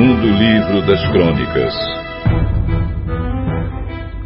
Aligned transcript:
Segundo 0.00 0.26
livro 0.28 0.80
das 0.86 1.12
Crônicas, 1.12 1.74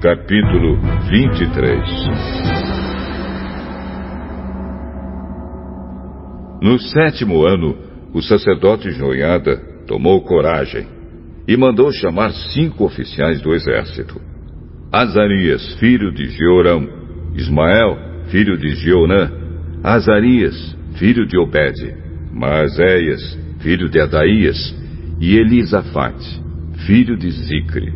capítulo 0.01 0.79
23. 1.11 1.81
No 6.63 6.79
sétimo 6.79 7.45
ano, 7.45 7.77
o 8.15 8.23
sacerdote 8.23 8.93
Joiada 8.93 9.57
tomou 9.89 10.23
coragem 10.23 10.87
e 11.49 11.57
mandou 11.57 11.91
chamar 11.91 12.31
cinco 12.31 12.85
oficiais 12.85 13.41
do 13.41 13.53
exército: 13.53 14.21
Azarias, 14.93 15.75
filho 15.81 16.15
de 16.15 16.29
Jeorão, 16.29 16.89
Ismael, 17.35 17.99
filho 18.29 18.57
de 18.57 18.77
Jeonã, 18.77 19.29
Azarias, 19.83 20.77
filho 20.95 21.27
de 21.27 21.37
Obed, 21.37 21.97
Maazéias, 22.33 23.37
filho 23.59 23.89
de 23.89 23.99
Adaías, 23.99 24.84
e 25.25 25.39
Elisafate, 25.39 26.43
filho 26.87 27.17
de 27.17 27.31
Zicre. 27.31 27.95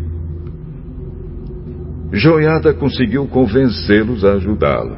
Joiada 2.10 2.73
conseguiu 2.73 3.27
convencê-los 3.27 4.24
a 4.24 4.32
ajudá-lo. 4.32 4.96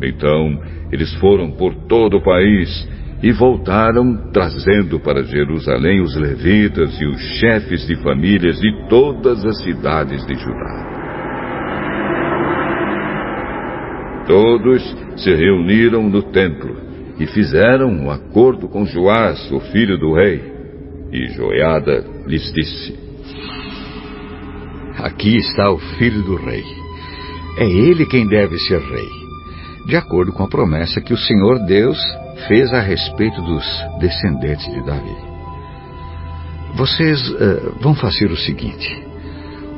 Então, 0.00 0.62
eles 0.92 1.12
foram 1.14 1.50
por 1.50 1.74
todo 1.88 2.18
o 2.18 2.22
país 2.22 2.88
e 3.24 3.32
voltaram 3.32 4.30
trazendo 4.32 5.00
para 5.00 5.24
Jerusalém 5.24 6.00
os 6.00 6.14
levitas 6.14 6.96
e 7.00 7.06
os 7.06 7.20
chefes 7.40 7.88
de 7.88 7.96
famílias 8.04 8.60
de 8.60 8.88
todas 8.88 9.44
as 9.44 9.64
cidades 9.64 10.24
de 10.24 10.36
Judá. 10.36 10.92
Todos 14.28 14.96
se 15.16 15.34
reuniram 15.34 16.08
no 16.08 16.22
templo 16.22 16.76
e 17.18 17.26
fizeram 17.26 17.88
um 17.88 18.12
acordo 18.12 18.68
com 18.68 18.86
Joás, 18.86 19.50
o 19.50 19.58
filho 19.58 19.98
do 19.98 20.14
rei. 20.14 20.51
E 21.12 21.28
Joiada 21.28 22.04
lhes 22.26 22.50
disse: 22.54 22.98
Aqui 24.96 25.36
está 25.36 25.70
o 25.70 25.78
filho 25.78 26.22
do 26.22 26.36
rei. 26.36 26.64
É 27.58 27.66
ele 27.66 28.06
quem 28.06 28.26
deve 28.26 28.58
ser 28.60 28.80
rei, 28.80 29.08
de 29.86 29.94
acordo 29.94 30.32
com 30.32 30.42
a 30.42 30.48
promessa 30.48 31.02
que 31.02 31.12
o 31.12 31.18
Senhor 31.18 31.58
Deus 31.66 31.98
fez 32.48 32.72
a 32.72 32.80
respeito 32.80 33.42
dos 33.42 33.64
descendentes 34.00 34.64
de 34.72 34.82
Davi. 34.86 35.16
Vocês 36.76 37.28
uh, 37.28 37.76
vão 37.82 37.94
fazer 37.94 38.30
o 38.30 38.36
seguinte: 38.36 38.88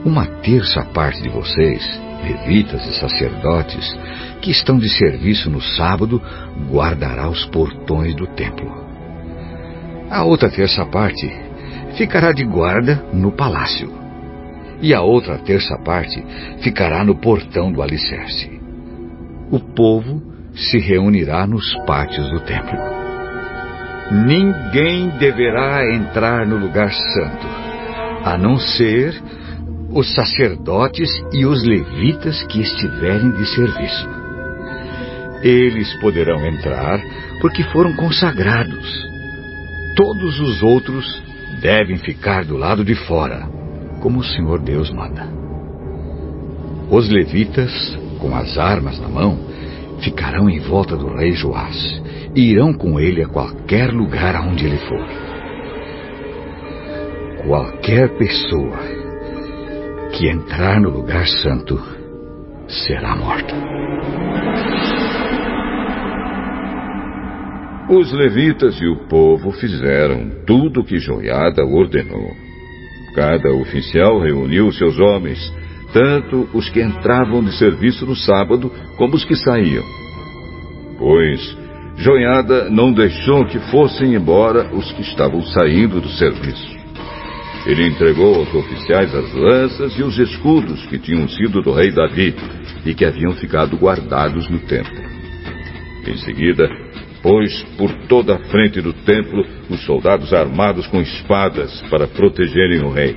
uma 0.05 0.27
terça 0.27 0.85
parte 0.85 1.21
de 1.21 1.29
vocês, 1.31 1.83
levitas 2.23 2.87
e 2.87 3.01
sacerdotes, 3.01 3.99
que 4.41 4.53
estão 4.53 4.79
de 4.79 4.89
serviço 4.89 5.51
no 5.51 5.61
sábado, 5.61 6.23
guardará 6.71 7.29
os 7.29 7.45
portões 7.47 8.15
do 8.15 8.29
templo. 8.29 8.84
A 10.15 10.23
outra 10.23 10.49
terça 10.49 10.87
parte 10.87 11.29
ficará 11.97 12.31
de 12.31 12.45
guarda 12.45 13.05
no 13.13 13.33
palácio. 13.33 13.93
E 14.81 14.95
a 14.95 15.03
outra 15.03 15.39
terça 15.39 15.77
parte 15.79 16.25
ficará 16.61 17.03
no 17.03 17.17
portão 17.17 17.73
do 17.73 17.83
alicerce. 17.83 18.49
O 19.51 19.59
povo 19.59 20.23
se 20.55 20.79
reunirá 20.79 21.49
nos 21.49 21.69
pátios 21.85 22.31
do 22.31 22.39
templo. 22.43 22.79
Ninguém 24.25 25.09
deverá 25.19 25.85
entrar 25.93 26.47
no 26.47 26.59
lugar 26.59 26.93
santo, 26.93 27.47
a 28.25 28.39
não 28.39 28.57
ser 28.57 29.21
os 29.91 30.15
sacerdotes 30.15 31.11
e 31.33 31.45
os 31.45 31.65
levitas 31.65 32.41
que 32.45 32.61
estiverem 32.61 33.33
de 33.33 33.47
serviço. 33.47 34.09
Eles 35.43 35.93
poderão 35.95 36.47
entrar 36.47 37.01
porque 37.41 37.65
foram 37.65 37.97
consagrados 37.97 38.74
Todos 39.97 40.41
os 40.41 40.61
outros 40.61 41.23
devem 41.61 41.97
ficar 41.99 42.45
do 42.45 42.57
lado 42.57 42.85
de 42.85 42.97
fora, 42.97 43.49
como 44.01 44.19
o 44.19 44.25
Senhor 44.25 44.59
Deus 44.59 44.91
manda. 44.91 45.29
Os 46.91 47.09
levitas, 47.09 47.71
com 48.19 48.35
as 48.35 48.59
armas 48.59 48.99
na 48.99 49.09
mão, 49.09 49.39
ficarão 50.01 50.51
em 50.51 50.59
volta 50.59 50.97
do 50.97 51.15
rei 51.15 51.33
Joás 51.33 52.03
e 52.35 52.51
irão 52.51 52.75
com 52.75 52.99
ele 52.99 53.23
a 53.23 53.29
qualquer 53.29 53.93
lugar 53.93 54.35
aonde 54.35 54.67
ele 54.67 54.79
for. 54.79 55.07
Qualquer 57.47 58.17
pessoa 58.19 58.79
que 60.13 60.29
entrar 60.29 60.81
no 60.81 60.91
lugar 60.91 61.27
santo 61.27 61.81
será 62.67 63.15
morta. 63.15 63.55
Os 67.89 68.11
levitas 68.13 68.81
e 68.81 68.87
o 68.87 69.07
povo 69.09 69.53
fizeram 69.53 70.31
tudo 70.47 70.81
o 70.81 70.85
que 70.85 70.99
Joiada 70.99 71.65
ordenou. 71.65 72.35
Cada 73.15 73.53
oficial 73.53 74.21
reuniu 74.21 74.73
seus 74.73 74.99
homens, 74.99 75.53
tanto 75.93 76.49
os 76.55 76.69
que 76.71 76.83
entravam 76.83 77.45
de 77.45 77.53
serviço 77.57 78.07
no 78.07 78.17
sábado 78.17 78.73
como 78.97 79.15
os 79.15 79.25
que 79.25 79.37
saíam. 79.37 79.85
Pois 80.99 81.57
Joiada 81.97 82.71
não 82.71 82.93
deixou 82.93 83.45
que 83.47 83.59
fossem 83.71 84.15
embora 84.15 84.75
os 84.75 84.91
que 84.93 85.03
estavam 85.03 85.43
saindo 85.43 86.01
do 86.01 86.09
serviço. 86.09 86.75
Ele 87.67 87.87
entregou 87.87 88.35
aos 88.35 88.53
oficiais 88.55 89.15
as 89.15 89.33
lanças 89.33 89.99
e 89.99 90.03
os 90.03 90.19
escudos 90.19 90.85
que 90.87 90.99
tinham 90.99 91.29
sido 91.29 91.63
do 91.63 91.73
rei 91.73 91.93
Davi 91.93 92.35
e 92.85 92.95
que 92.95 93.05
haviam 93.05 93.33
ficado 93.35 93.77
guardados 93.77 94.49
no 94.49 94.59
templo. 94.61 95.05
Em 96.07 96.17
seguida, 96.19 96.69
pôs 97.25 97.63
por 97.79 97.91
toda 98.07 98.35
a 98.35 98.39
frente 98.51 98.83
do 98.83 98.93
templo 98.93 99.43
os 99.71 99.83
soldados 99.87 100.35
armados 100.35 100.87
com 100.89 101.01
espadas 101.01 101.81
para 101.89 102.07
protegerem 102.07 102.83
o 102.85 102.91
rei. 102.91 103.17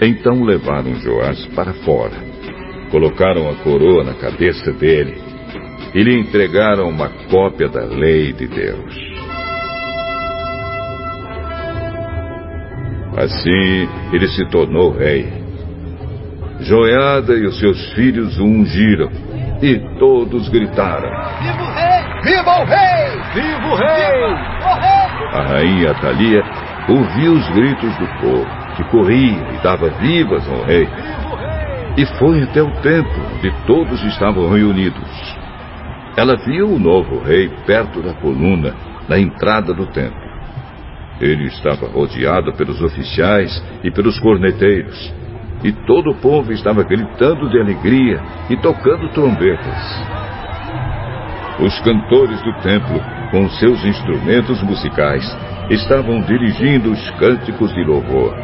Então 0.00 0.44
levaram 0.44 0.94
Joás 1.00 1.44
para 1.46 1.74
fora, 1.84 2.14
colocaram 2.92 3.50
a 3.50 3.56
coroa 3.56 4.04
na 4.04 4.14
cabeça 4.14 4.72
dele 4.72 5.18
e 5.92 6.00
lhe 6.00 6.20
entregaram 6.20 6.88
uma 6.88 7.08
cópia 7.28 7.68
da 7.68 7.84
lei 7.84 8.32
de 8.32 8.46
Deus. 8.46 8.94
Assim 13.16 13.88
ele 14.12 14.28
se 14.28 14.48
tornou 14.48 14.92
rei. 14.92 15.26
Joiada 16.60 17.34
e 17.34 17.46
os 17.46 17.58
seus 17.58 17.92
filhos 17.94 18.38
o 18.38 18.44
ungiram 18.44 19.10
e 19.60 19.98
todos 19.98 20.48
gritaram: 20.48 21.10
Viva 21.42 21.62
o 21.62 21.74
rei! 21.74 21.89
Viva 22.22 22.60
o 22.60 22.64
rei! 22.64 23.18
Viva 23.34 23.66
o 23.66 23.76
rei! 23.76 24.34
Viva 24.58 24.70
o 24.70 24.78
rei! 24.78 25.00
A 25.32 25.42
rainha 25.42 25.94
Thalia 25.94 26.42
ouviu 26.88 27.32
os 27.32 27.48
gritos 27.50 27.96
do 27.96 28.06
povo, 28.20 28.46
que 28.76 28.84
corria 28.84 29.46
e 29.54 29.62
dava 29.62 29.88
vivas 29.88 30.46
ao 30.48 30.62
rei. 30.64 30.88
E 31.96 32.04
foi 32.18 32.42
até 32.42 32.62
o 32.62 32.70
templo, 32.82 33.22
onde 33.36 33.50
todos 33.66 34.02
estavam 34.04 34.50
reunidos. 34.50 35.38
Ela 36.16 36.36
viu 36.36 36.68
o 36.68 36.78
novo 36.78 37.20
rei 37.20 37.48
perto 37.66 38.02
da 38.02 38.12
coluna, 38.14 38.74
na 39.08 39.18
entrada 39.18 39.72
do 39.72 39.86
templo. 39.86 40.30
Ele 41.20 41.44
estava 41.46 41.86
rodeado 41.86 42.52
pelos 42.54 42.82
oficiais 42.82 43.64
e 43.82 43.90
pelos 43.90 44.18
corneteiros, 44.20 45.14
e 45.64 45.72
todo 45.86 46.10
o 46.10 46.16
povo 46.16 46.52
estava 46.52 46.82
gritando 46.82 47.48
de 47.48 47.58
alegria 47.58 48.20
e 48.50 48.56
tocando 48.56 49.08
trombetas. 49.10 50.29
Os 51.62 51.78
cantores 51.80 52.40
do 52.42 52.54
templo, 52.62 52.98
com 53.30 53.48
seus 53.50 53.84
instrumentos 53.84 54.62
musicais, 54.62 55.24
estavam 55.68 56.22
dirigindo 56.22 56.90
os 56.90 57.10
cânticos 57.12 57.72
de 57.74 57.84
louvor. 57.84 58.34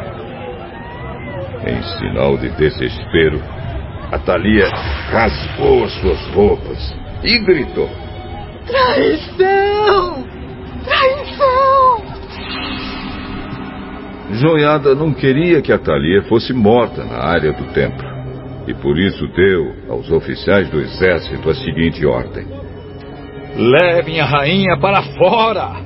Em 1.66 1.82
sinal 1.98 2.36
de 2.36 2.50
desespero, 2.50 3.42
Atalia 4.12 4.68
rasgou 5.10 5.84
as 5.84 5.92
suas 5.94 6.26
roupas 6.34 6.94
e 7.24 7.38
gritou: 7.38 7.88
Traição! 8.66 10.24
Traição! 10.84 12.06
Joiada 14.32 14.94
não 14.94 15.14
queria 15.14 15.62
que 15.62 15.72
Atalia 15.72 16.22
fosse 16.24 16.52
morta 16.52 17.02
na 17.02 17.18
área 17.18 17.52
do 17.52 17.64
templo, 17.72 18.06
e 18.68 18.74
por 18.74 18.98
isso 18.98 19.26
deu 19.28 19.74
aos 19.88 20.10
oficiais 20.10 20.68
do 20.68 20.80
exército 20.80 21.48
a 21.48 21.54
seguinte 21.54 22.04
ordem: 22.04 22.46
Levem 23.56 24.20
a 24.20 24.26
rainha 24.26 24.78
para 24.78 25.02
fora, 25.02 25.76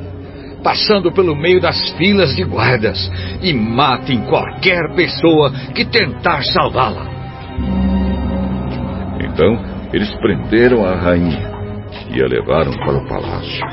passando 0.63 1.13
pelo 1.13 1.37
meio 1.37 1.61
das 1.61 1.91
filas 1.93 2.35
de 2.35 2.43
guardas, 2.43 2.99
e 3.41 3.53
matem 3.53 4.23
qualquer 4.23 4.93
pessoa 4.97 5.53
que 5.73 5.85
tentar 5.85 6.43
salvá-la. 6.43 7.07
Então 9.21 9.57
eles 9.93 10.13
prenderam 10.17 10.85
a 10.85 10.97
rainha 10.97 11.49
e 12.11 12.21
a 12.21 12.27
levaram 12.27 12.73
para 12.73 12.99
o 12.99 13.09
palácio. 13.09 13.65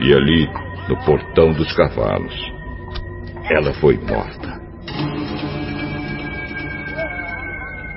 E 0.00 0.14
ali, 0.14 0.48
no 0.88 0.96
portão 1.04 1.52
dos 1.52 1.72
cavalos, 1.74 2.34
ela 3.50 3.72
foi 3.74 3.98
morta. 3.98 4.54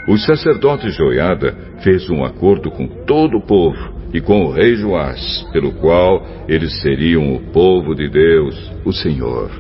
O 0.08 0.18
sacerdote 0.18 0.90
Joiada 0.90 1.56
fez 1.84 2.10
um 2.10 2.24
acordo 2.24 2.72
com 2.72 2.88
todo 3.06 3.38
o 3.38 3.46
povo 3.46 3.97
e 4.14 4.22
com 4.22 4.46
o 4.46 4.52
rei 4.52 4.76
Joás, 4.76 5.46
pelo 5.52 5.74
qual 5.74 6.26
eles 6.48 6.82
seriam 6.82 7.36
o 7.36 7.52
povo 7.52 7.94
de 7.94 8.10
Deus, 8.10 8.72
o 8.86 8.94
Senhor. 8.94 9.52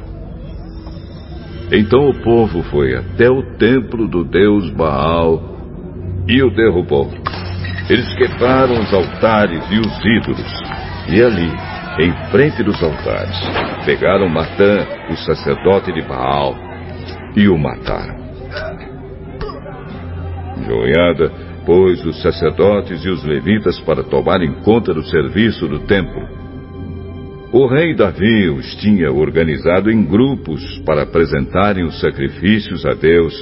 Então 1.71 2.09
o 2.09 2.13
povo 2.21 2.63
foi 2.63 2.95
até 2.95 3.29
o 3.29 3.43
templo 3.57 4.07
do 4.07 4.23
deus 4.23 4.69
Baal 4.71 5.57
e 6.27 6.41
o 6.41 6.49
derrubou. 6.49 7.11
Eles 7.89 8.13
quebraram 8.15 8.79
os 8.79 8.93
altares 8.93 9.63
e 9.69 9.79
os 9.79 10.05
ídolos. 10.05 10.63
E 11.09 11.21
ali, 11.21 11.51
em 11.99 12.11
frente 12.31 12.63
dos 12.63 12.81
altares, 12.81 13.37
pegaram 13.85 14.29
Matã, 14.29 14.85
o 15.09 15.15
sacerdote 15.15 15.93
de 15.93 16.01
Baal, 16.01 16.55
e 17.35 17.47
o 17.47 17.57
mataram. 17.57 18.17
Joiada 20.65 21.31
pôs 21.67 22.03
os 22.05 22.21
sacerdotes 22.21 23.03
e 23.03 23.09
os 23.09 23.25
levitas 23.25 23.77
para 23.81 24.01
tomarem 24.01 24.53
conta 24.63 24.93
do 24.93 25.03
serviço 25.03 25.67
do 25.67 25.79
templo. 25.79 26.25
O 27.51 27.67
rei 27.67 27.93
Davi 27.93 28.49
os 28.49 28.73
tinha 28.77 29.11
organizado 29.11 29.91
em 29.91 30.01
grupos 30.05 30.61
para 30.85 31.03
apresentarem 31.03 31.83
os 31.83 31.99
sacrifícios 31.99 32.85
a 32.85 32.93
Deus, 32.93 33.33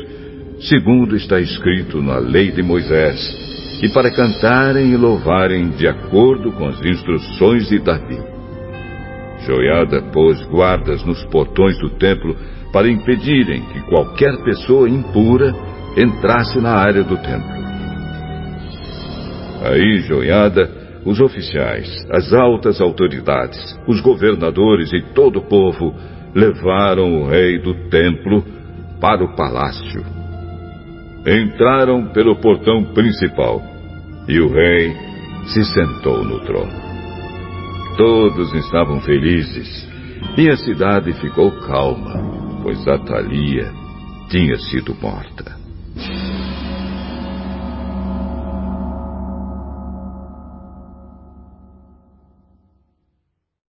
segundo 0.61 1.15
está 1.15 1.39
escrito 1.39 2.01
na 2.01 2.17
lei 2.17 2.51
de 2.51 2.63
Moisés, 2.63 3.19
e 3.83 3.89
para 3.93 4.09
cantarem 4.09 4.91
e 4.91 4.97
louvarem 4.97 5.69
de 5.69 5.87
acordo 5.87 6.51
com 6.53 6.65
as 6.65 6.83
instruções 6.83 7.69
de 7.69 7.77
Davi. 7.77 8.17
Joiada 9.45 10.01
pôs 10.11 10.41
guardas 10.47 11.03
nos 11.03 11.23
portões 11.25 11.77
do 11.77 11.91
templo 11.91 12.35
para 12.73 12.89
impedirem 12.89 13.61
que 13.65 13.81
qualquer 13.81 14.35
pessoa 14.43 14.89
impura 14.89 15.53
entrasse 15.95 16.59
na 16.59 16.71
área 16.71 17.03
do 17.03 17.17
templo. 17.17 17.64
Aí, 19.65 19.97
Joiada 20.01 20.85
os 21.05 21.19
oficiais, 21.19 21.87
as 22.11 22.33
altas 22.33 22.81
autoridades, 22.81 23.79
os 23.87 24.01
governadores 24.01 24.91
e 24.91 25.01
todo 25.13 25.37
o 25.37 25.47
povo 25.47 25.93
levaram 26.33 27.21
o 27.21 27.27
rei 27.27 27.59
do 27.59 27.75
templo 27.89 28.43
para 28.99 29.23
o 29.23 29.35
palácio. 29.35 30.03
Entraram 31.27 32.07
pelo 32.07 32.35
portão 32.37 32.83
principal 32.93 33.61
e 34.27 34.39
o 34.39 34.51
rei 34.51 34.95
se 35.45 35.63
sentou 35.63 36.23
no 36.23 36.39
trono. 36.39 36.85
Todos 37.95 38.51
estavam 38.55 38.99
felizes 39.01 39.87
e 40.37 40.49
a 40.49 40.57
cidade 40.57 41.13
ficou 41.13 41.51
calma, 41.61 42.61
pois 42.63 42.85
Atalia 42.87 43.71
tinha 44.29 44.57
sido 44.57 44.95
morta. 44.99 45.64